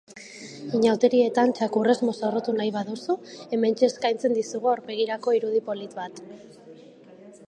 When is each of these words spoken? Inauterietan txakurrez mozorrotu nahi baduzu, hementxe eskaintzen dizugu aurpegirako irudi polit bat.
Inauterietan 0.77 1.51
txakurrez 1.57 1.95
mozorrotu 2.07 2.55
nahi 2.61 2.71
baduzu, 2.77 3.17
hementxe 3.57 3.87
eskaintzen 3.89 4.33
dizugu 4.39 4.71
aurpegirako 4.71 5.37
irudi 5.41 5.61
polit 5.69 5.95
bat. 6.01 6.23